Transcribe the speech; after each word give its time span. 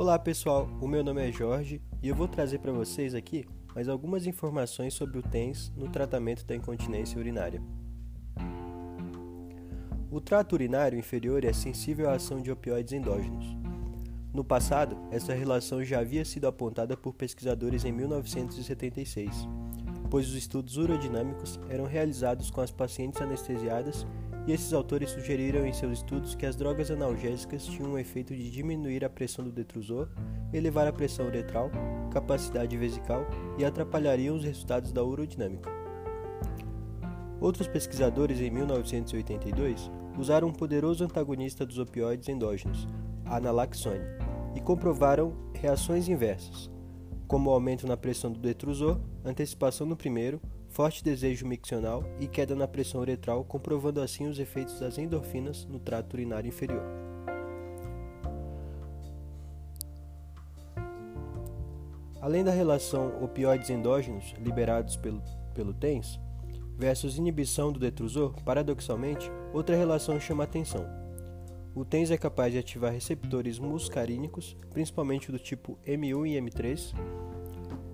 Olá 0.00 0.18
pessoal, 0.18 0.66
o 0.80 0.88
meu 0.88 1.04
nome 1.04 1.28
é 1.28 1.30
Jorge 1.30 1.78
e 2.02 2.08
eu 2.08 2.14
vou 2.14 2.26
trazer 2.26 2.58
para 2.58 2.72
vocês 2.72 3.14
aqui 3.14 3.44
mais 3.74 3.86
algumas 3.86 4.26
informações 4.26 4.94
sobre 4.94 5.18
o 5.18 5.22
TENS 5.22 5.70
no 5.76 5.90
tratamento 5.90 6.42
da 6.46 6.56
incontinência 6.56 7.18
urinária. 7.18 7.60
O 10.10 10.18
trato 10.18 10.54
urinário 10.54 10.98
inferior 10.98 11.44
é 11.44 11.52
sensível 11.52 12.08
à 12.08 12.14
ação 12.14 12.40
de 12.40 12.50
opioides 12.50 12.94
endógenos. 12.94 13.44
No 14.32 14.42
passado, 14.42 14.96
essa 15.10 15.34
relação 15.34 15.84
já 15.84 16.00
havia 16.00 16.24
sido 16.24 16.46
apontada 16.46 16.96
por 16.96 17.12
pesquisadores 17.12 17.84
em 17.84 17.92
1976, 17.92 19.46
pois 20.08 20.26
os 20.26 20.34
estudos 20.34 20.78
urodinâmicos 20.78 21.60
eram 21.68 21.84
realizados 21.84 22.50
com 22.50 22.62
as 22.62 22.70
pacientes 22.70 23.20
anestesiadas 23.20 24.06
e 24.46 24.52
esses 24.52 24.72
autores 24.72 25.10
sugeriram 25.10 25.66
em 25.66 25.72
seus 25.72 25.98
estudos 25.98 26.34
que 26.34 26.46
as 26.46 26.56
drogas 26.56 26.90
analgésicas 26.90 27.64
tinham 27.66 27.92
o 27.92 27.98
efeito 27.98 28.34
de 28.34 28.50
diminuir 28.50 29.04
a 29.04 29.10
pressão 29.10 29.44
do 29.44 29.52
detrusor, 29.52 30.08
elevar 30.52 30.86
a 30.86 30.92
pressão 30.92 31.26
uretral, 31.26 31.70
capacidade 32.10 32.76
vesical 32.76 33.26
e 33.58 33.64
atrapalhariam 33.64 34.36
os 34.36 34.44
resultados 34.44 34.92
da 34.92 35.02
urodinâmica. 35.04 35.70
Outros 37.40 37.66
pesquisadores 37.66 38.40
em 38.40 38.50
1982 38.50 39.90
usaram 40.18 40.48
um 40.48 40.52
poderoso 40.52 41.04
antagonista 41.04 41.64
dos 41.64 41.78
opioides 41.78 42.28
endógenos, 42.28 42.86
a 43.24 43.40
naloxone, 43.40 44.04
e 44.54 44.60
comprovaram 44.60 45.32
reações 45.54 46.08
inversas, 46.08 46.69
como 47.30 47.48
aumento 47.48 47.86
na 47.86 47.96
pressão 47.96 48.32
do 48.32 48.40
detrusor, 48.40 48.98
antecipação 49.24 49.86
no 49.86 49.96
primeiro, 49.96 50.42
forte 50.68 51.04
desejo 51.04 51.46
miccional 51.46 52.02
e 52.18 52.26
queda 52.26 52.56
na 52.56 52.66
pressão 52.66 53.00
uretral, 53.00 53.44
comprovando 53.44 54.00
assim 54.00 54.26
os 54.26 54.40
efeitos 54.40 54.80
das 54.80 54.98
endorfinas 54.98 55.64
no 55.64 55.78
trato 55.78 56.14
urinário 56.14 56.48
inferior. 56.48 56.82
Além 62.20 62.42
da 62.42 62.50
relação 62.50 63.22
opioides 63.22 63.70
endógenos 63.70 64.34
liberados 64.40 64.96
pelo, 64.96 65.22
pelo 65.54 65.72
TENS 65.72 66.18
versus 66.76 67.16
inibição 67.16 67.70
do 67.70 67.78
detrusor, 67.78 68.34
paradoxalmente, 68.42 69.30
outra 69.54 69.76
relação 69.76 70.18
chama 70.18 70.42
atenção. 70.42 70.84
O 71.74 71.84
TENS 71.84 72.10
é 72.10 72.18
capaz 72.18 72.52
de 72.52 72.58
ativar 72.58 72.92
receptores 72.92 73.58
muscarínicos, 73.58 74.56
principalmente 74.70 75.30
do 75.30 75.38
tipo 75.38 75.78
M1 75.86 76.28
e 76.28 76.40
M3, 76.40 76.94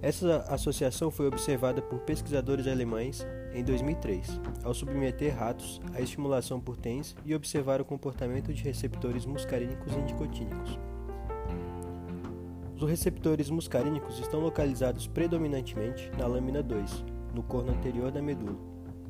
essa 0.02 0.44
associação 0.48 1.10
foi 1.10 1.27
observada 1.27 1.80
por 1.80 2.00
pesquisadores 2.00 2.66
alemães 2.66 3.27
em 3.55 3.64
2003, 3.64 4.41
ao 4.62 4.74
submeter 4.74 5.34
ratos 5.34 5.80
à 5.94 6.00
estimulação 6.00 6.60
por 6.60 6.77
TENS 6.77 7.16
e 7.24 7.34
observar 7.34 7.80
o 7.80 7.84
comportamento 7.84 8.52
de 8.52 8.62
receptores 8.62 9.24
muscarínicos 9.24 9.92
e 9.94 9.96
nicotínicos. 9.96 10.78
Os 12.78 12.88
receptores 12.88 13.48
muscarínicos 13.48 14.18
estão 14.18 14.38
localizados 14.38 15.06
predominantemente 15.06 16.11
na 16.18 16.27
lâmina 16.27 16.62
2, 16.62 17.05
no 17.34 17.42
corno 17.42 17.72
anterior 17.72 18.12
da 18.12 18.20
medula, 18.20 18.56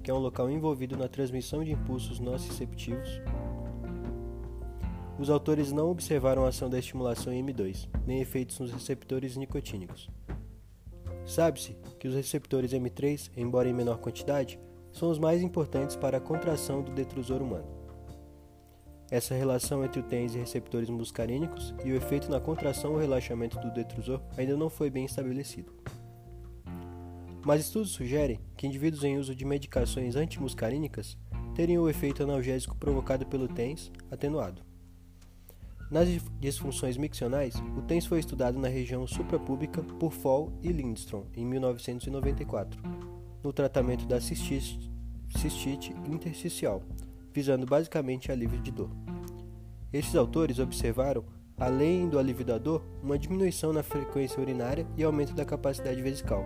que 0.04 0.10
é 0.10 0.14
um 0.14 0.18
local 0.18 0.48
envolvido 0.48 0.96
na 0.96 1.08
transmissão 1.08 1.64
de 1.64 1.72
impulsos 1.72 2.20
nociceptivos. 2.20 3.20
Os 5.18 5.30
autores 5.30 5.72
não 5.72 5.90
observaram 5.90 6.44
a 6.44 6.48
ação 6.48 6.68
da 6.68 6.78
estimulação 6.78 7.32
em 7.32 7.44
M2, 7.44 7.88
nem 8.06 8.20
efeitos 8.20 8.58
nos 8.58 8.70
receptores 8.70 9.34
nicotínicos. 9.36 10.10
Sabe-se 11.24 11.74
que 11.98 12.06
os 12.06 12.14
receptores 12.14 12.72
M3, 12.72 13.30
embora 13.36 13.68
em 13.68 13.72
menor 13.72 13.98
quantidade, 13.98 14.60
são 14.92 15.10
os 15.10 15.18
mais 15.18 15.40
importantes 15.40 15.96
para 15.96 16.18
a 16.18 16.20
contração 16.20 16.82
do 16.82 16.92
detrusor 16.92 17.42
humano. 17.42 17.66
Essa 19.10 19.34
relação 19.34 19.84
entre 19.84 20.00
o 20.00 20.02
TENS 20.02 20.34
e 20.34 20.38
receptores 20.38 20.90
muscarínicos 20.90 21.74
e 21.84 21.92
o 21.92 21.96
efeito 21.96 22.30
na 22.30 22.40
contração 22.40 22.92
ou 22.92 22.98
relaxamento 22.98 23.58
do 23.58 23.72
detrusor 23.72 24.20
ainda 24.36 24.56
não 24.56 24.68
foi 24.68 24.90
bem 24.90 25.04
estabelecido. 25.04 25.72
Mas 27.44 27.62
estudos 27.62 27.92
sugerem 27.92 28.40
que 28.56 28.66
indivíduos 28.66 29.04
em 29.04 29.16
uso 29.16 29.34
de 29.34 29.44
medicações 29.44 30.16
antimuscarínicas 30.16 31.16
teriam 31.54 31.84
o 31.84 31.88
efeito 31.88 32.22
analgésico 32.22 32.76
provocado 32.76 33.24
pelo 33.24 33.48
TENS 33.48 33.92
atenuado. 34.10 34.60
Nas 35.88 36.08
disfunções 36.40 36.96
miccionais, 36.96 37.54
o 37.76 37.82
TENS 37.82 38.06
foi 38.06 38.18
estudado 38.18 38.58
na 38.58 38.66
região 38.66 39.06
suprapúbica 39.06 39.84
por 40.00 40.12
Fall 40.12 40.52
e 40.60 40.72
Lindstrom 40.72 41.26
em 41.32 41.46
1994, 41.46 42.82
no 43.40 43.52
tratamento 43.52 44.04
da 44.04 44.20
cistite, 44.20 44.90
intersticial, 46.10 46.82
visando 47.32 47.64
basicamente 47.64 48.32
alívio 48.32 48.60
de 48.60 48.72
dor. 48.72 48.90
Estes 49.92 50.16
autores 50.16 50.58
observaram, 50.58 51.24
além 51.56 52.08
do 52.08 52.18
alívio 52.18 52.44
da 52.44 52.58
dor, 52.58 52.84
uma 53.00 53.16
diminuição 53.16 53.72
na 53.72 53.84
frequência 53.84 54.40
urinária 54.40 54.84
e 54.96 55.04
aumento 55.04 55.34
da 55.34 55.44
capacidade 55.44 56.02
vesical. 56.02 56.44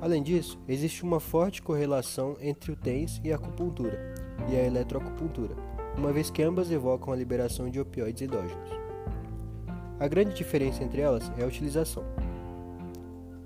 Além 0.00 0.22
disso, 0.22 0.58
existe 0.66 1.02
uma 1.02 1.20
forte 1.20 1.60
correlação 1.60 2.38
entre 2.40 2.72
o 2.72 2.76
TENS 2.76 3.20
e 3.22 3.30
a 3.30 3.36
acupuntura 3.36 4.14
e 4.50 4.56
a 4.56 4.64
eletroacupuntura 4.64 5.75
uma 5.96 6.12
vez 6.12 6.30
que 6.30 6.42
ambas 6.42 6.70
evocam 6.70 7.12
a 7.12 7.16
liberação 7.16 7.70
de 7.70 7.80
opioides 7.80 8.22
endógenos. 8.22 8.70
A 9.98 10.06
grande 10.06 10.34
diferença 10.34 10.84
entre 10.84 11.00
elas 11.00 11.32
é 11.38 11.42
a 11.42 11.46
utilização. 11.46 12.04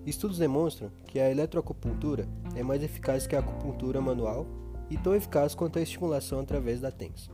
Estudos 0.04 0.38
demonstram 0.38 0.90
que 1.06 1.20
a 1.20 1.30
eletroacupuntura 1.30 2.28
é 2.56 2.62
mais 2.62 2.82
eficaz 2.82 3.26
que 3.26 3.36
a 3.36 3.38
acupuntura 3.38 4.00
manual 4.00 4.46
e 4.88 4.96
tão 4.96 5.14
eficaz 5.14 5.54
quanto 5.54 5.78
a 5.78 5.82
estimulação 5.82 6.40
através 6.40 6.80
da 6.80 6.90
TENS. 6.90 7.30